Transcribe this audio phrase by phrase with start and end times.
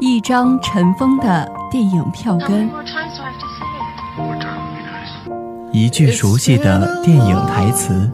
[0.00, 2.70] 一张尘封的电影票根。
[5.72, 8.10] 一句熟悉的电影台词。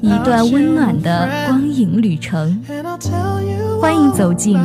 [0.00, 2.60] 一段温暖的光影旅程。
[3.80, 4.58] 欢迎走进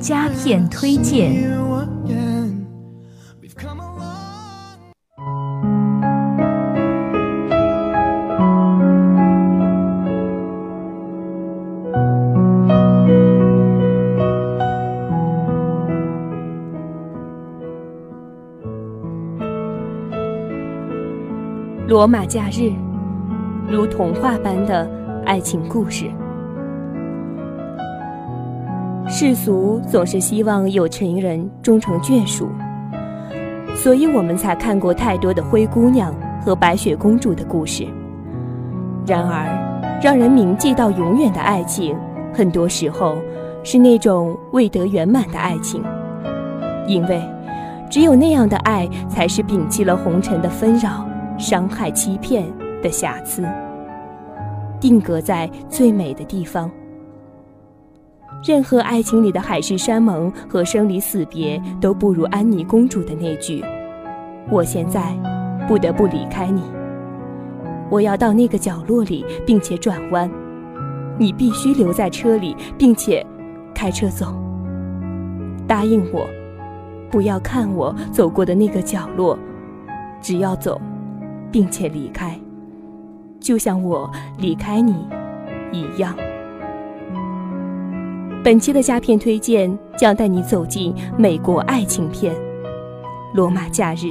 [0.00, 1.50] 佳片推荐。
[21.88, 22.72] 罗马假日，
[23.70, 24.90] 如童话般的
[25.24, 26.06] 爱情故事。
[29.06, 32.48] 世俗总是希望有情人终成眷属，
[33.76, 36.12] 所以我们才看过太多的灰姑娘
[36.44, 37.86] 和白雪公主的故事。
[39.06, 39.46] 然而，
[40.02, 41.96] 让人铭记到永远的爱情，
[42.34, 43.16] 很多时候
[43.62, 45.84] 是那种未得圆满的爱情，
[46.88, 47.22] 因为
[47.88, 51.05] 只有那样的爱，才是摒弃了红尘的纷扰。
[51.38, 52.46] 伤害、欺骗
[52.82, 53.44] 的瑕疵，
[54.80, 56.70] 定格在最美的地方。
[58.46, 63.64] 任何爱情里的海誓山盟和生离死别，都不如安妮公主的那句
[64.50, 65.14] ：“我现在
[65.66, 66.62] 不得不离开你，
[67.90, 70.30] 我要到那个角落里，并且转弯。
[71.18, 73.24] 你必须留在车里，并且
[73.74, 74.34] 开车走。
[75.66, 76.26] 答应我，
[77.10, 79.38] 不要看我走过的那个角落，
[80.20, 80.80] 只要走。”
[81.50, 82.38] 并且离开，
[83.40, 85.06] 就像我离开你
[85.72, 86.14] 一样。
[88.44, 92.34] 本期的佳片推荐将带你走进美国爱情片
[93.34, 94.06] 《罗马假日》。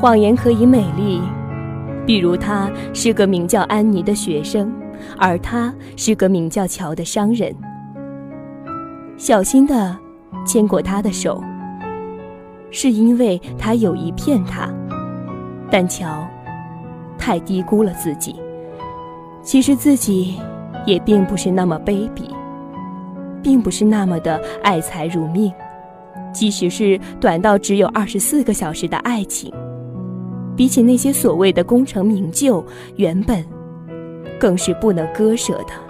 [0.00, 1.20] 谎言可以美丽，
[2.06, 4.72] 比如他是个名叫安妮的学生，
[5.18, 7.54] 而他是个名叫乔的商人。
[9.18, 9.98] 小心地
[10.46, 11.42] 牵过他的手，
[12.70, 14.72] 是因为他有意骗他，
[15.68, 16.24] 但乔
[17.18, 18.36] 太低估了自己。
[19.42, 20.38] 其实自己
[20.86, 22.30] 也并不是那么卑鄙，
[23.42, 25.52] 并不是那么的爱财如命。
[26.32, 29.52] 即使是短到只有二十四个小时的爱情，
[30.54, 32.64] 比起那些所谓的功成名就，
[32.94, 33.44] 原本
[34.38, 35.87] 更是不能割舍的。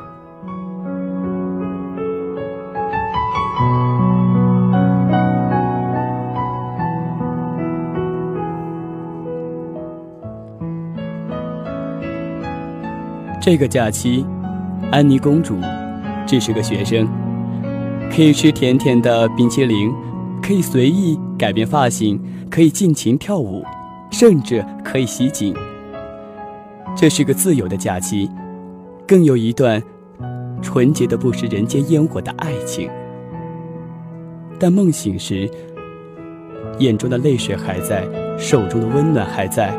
[13.51, 14.27] 这个假期，
[14.93, 15.57] 安妮公主
[16.27, 17.09] 只是个学生，
[18.15, 19.91] 可以吃甜甜的冰淇淋，
[20.43, 22.21] 可以随意改变发型，
[22.51, 23.65] 可以尽情跳舞，
[24.11, 25.57] 甚至可以袭警。
[26.95, 28.31] 这是个自由的假期，
[29.07, 29.83] 更有一段
[30.61, 32.91] 纯洁的不食人间烟火的爱情。
[34.59, 35.51] 但梦醒时，
[36.81, 39.75] 眼中的泪水还在，手中的温暖还在，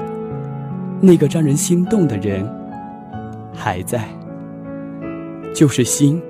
[1.00, 2.44] 那个让人心动的人。
[3.59, 4.08] 还在，
[5.53, 6.22] 就是心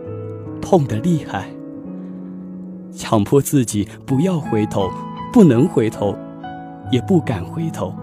[0.60, 1.46] 痛得厉害，
[2.92, 4.90] 强迫自己不要回头，
[5.32, 6.16] 不能回头，
[6.92, 7.94] 也不敢回头，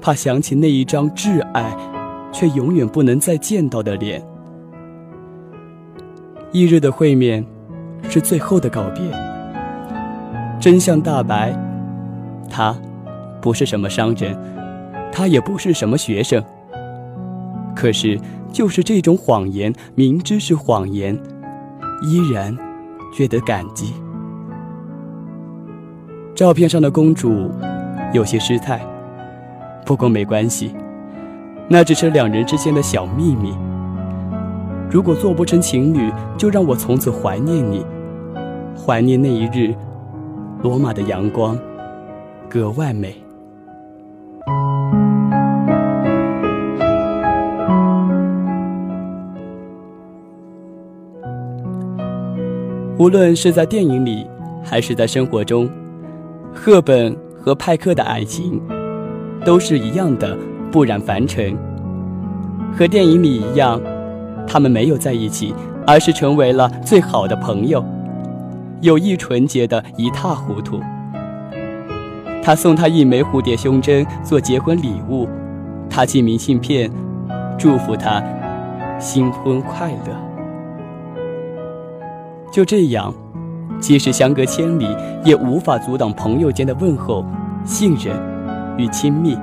[0.00, 1.76] 怕想起那一张挚爱
[2.32, 4.22] 却永远不能再见到的脸。
[6.52, 7.44] 翌日的会面
[8.08, 9.02] 是最后的告别，
[10.58, 11.54] 真相大白，
[12.48, 12.74] 他
[13.42, 14.34] 不是什么商人，
[15.12, 16.42] 他也不是什么学生。
[17.78, 18.18] 可是，
[18.52, 21.16] 就是这种谎言，明知是谎言，
[22.02, 22.52] 依然
[23.14, 23.94] 觉得感激。
[26.34, 27.48] 照片上的公主
[28.12, 28.84] 有些失态，
[29.86, 30.74] 不过没关系，
[31.68, 33.54] 那只是两人之间的小秘密。
[34.90, 37.86] 如果做不成情侣，就让我从此怀念你，
[38.74, 39.72] 怀念那一日，
[40.64, 41.56] 罗马的阳光
[42.48, 43.27] 格外美。
[52.98, 54.26] 无论是在电影里，
[54.64, 55.70] 还是在生活中，
[56.52, 58.60] 赫本和派克的爱情
[59.44, 60.36] 都是一样的
[60.72, 61.56] 不染凡尘。
[62.76, 63.80] 和电影里一样，
[64.48, 65.54] 他们没有在一起，
[65.86, 67.84] 而是成为了最好的朋友，
[68.80, 70.80] 友谊纯洁的一塌糊涂。
[72.42, 75.28] 他送她一枚蝴蝶胸针做结婚礼物，
[75.88, 76.90] 他寄明信片，
[77.56, 78.20] 祝福她
[78.98, 80.37] 新婚快乐。
[82.50, 83.12] 就这样，
[83.78, 84.86] 即使相隔千里，
[85.24, 87.24] 也无法阻挡朋友间的问候，
[87.64, 88.16] 信任
[88.76, 89.38] 与亲密，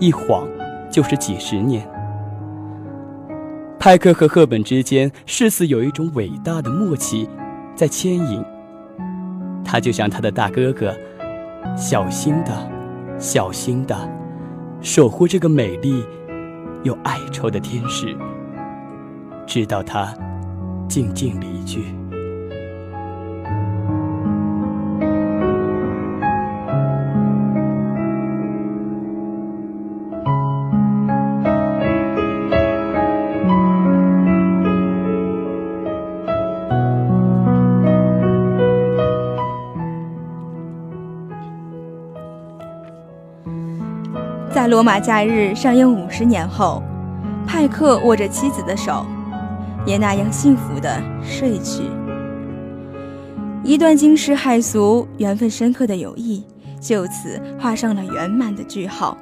[0.00, 0.46] 一晃
[0.90, 1.86] 就是几十年。
[3.78, 7.28] 派克和赫本之间，似似有一种伟大的默契
[7.76, 8.42] 在牵引。
[9.62, 10.94] 他就像他的大哥哥，
[11.76, 12.52] 小心的、
[13.18, 13.96] 小心的
[14.80, 16.02] 守护这个美丽
[16.82, 18.16] 又哀愁的天使，
[19.46, 20.14] 直到他
[20.94, 21.86] 静静离去。
[44.52, 46.80] 在《罗马假日》上映五十年后，
[47.44, 49.04] 派克握着妻子的手，
[49.86, 51.84] 也那样幸福地睡去。
[53.62, 56.44] 一段惊世骇俗、缘分深刻的友谊，
[56.80, 59.16] 就此画上了圆满的句号。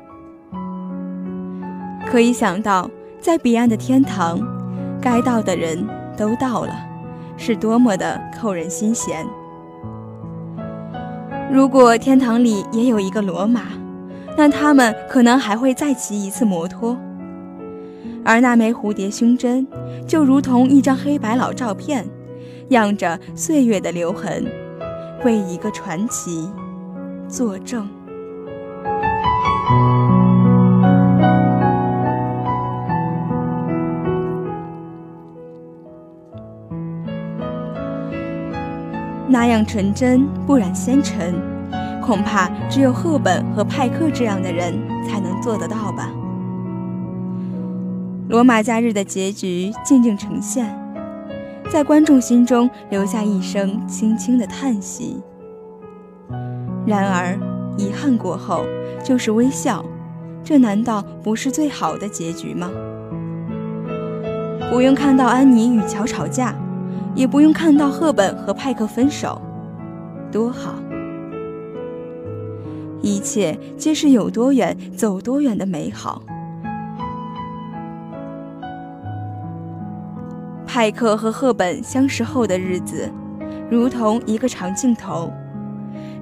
[2.06, 4.40] 可以想到，在彼岸的天堂，
[5.00, 5.86] 该到的人
[6.16, 6.74] 都到了，
[7.36, 9.24] 是多么的扣人心弦。
[11.52, 13.62] 如果天堂里也有一个罗马，
[14.36, 16.98] 那他们可能还会再骑一次摩托，
[18.25, 19.66] 而那枚蝴蝶胸针
[20.06, 22.06] 就如同一张黑白老照片，
[22.69, 24.46] 漾着岁月的留痕，
[25.25, 26.50] 为一个传奇
[27.28, 27.88] 作证。
[39.28, 41.34] 那样纯真不染纤尘。
[42.02, 44.75] 恐怕只有赫本和派克这样的人
[45.08, 46.10] 才能做得到吧。
[48.32, 50.75] 罗马假日的结局静静呈现，
[51.70, 55.20] 在观众心中留下一声轻轻的叹息。
[56.87, 57.38] 然而，
[57.76, 58.64] 遗憾过后
[59.05, 59.84] 就是微笑，
[60.43, 62.70] 这难道不是最好的结局吗？
[64.70, 66.56] 不用看到安妮与乔吵架，
[67.14, 69.38] 也不用看到赫本和派克分手，
[70.31, 70.76] 多好。
[73.02, 76.23] 一切皆是有多远走多远的美好。
[80.74, 83.12] 派克和赫本相识后的日子，
[83.70, 85.30] 如同一个长镜头，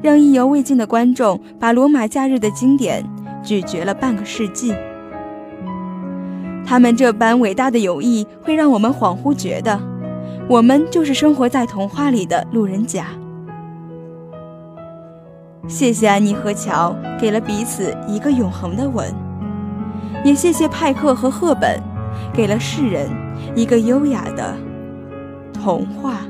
[0.02, 3.04] 让意犹未尽的观众把《罗马假日》的经典
[3.44, 4.74] 咀嚼了半个世纪。
[6.66, 9.78] 他们这般伟大的友谊，会让我们恍惚觉得，
[10.48, 13.06] 我们就是生活在童话里的路人甲。
[15.68, 19.14] 谢谢安妮和乔给了彼此一个永恒的吻，
[20.24, 21.80] 也谢谢派克和赫本，
[22.32, 23.10] 给了世人
[23.54, 24.56] 一个优雅的
[25.52, 26.29] 童话。